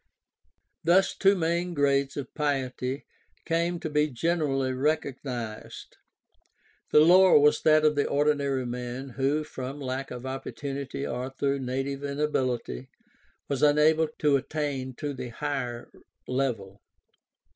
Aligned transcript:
Thus 0.83 1.15
two 1.15 1.35
main 1.35 1.75
grades 1.75 2.17
of 2.17 2.33
piety 2.33 3.05
came 3.45 3.79
to 3.81 3.87
be 3.91 4.07
generally 4.07 4.71
recog 4.71 5.17
nized. 5.23 5.89
The 6.89 7.01
lower 7.01 7.37
was 7.37 7.61
that 7.61 7.85
of 7.85 7.93
the 7.95 8.07
ordinary 8.07 8.65
man 8.65 9.09
who, 9.09 9.43
from 9.43 9.79
lack 9.79 10.09
of 10.09 10.25
opportunity 10.25 11.05
or 11.05 11.29
through 11.29 11.59
native 11.59 12.03
inability, 12.03 12.89
was 13.47 13.61
unable 13.61 14.07
to 14.17 14.37
attain 14.37 14.95
to 14.95 15.13
the 15.13 15.29
higher 15.29 15.91
level. 16.27 16.81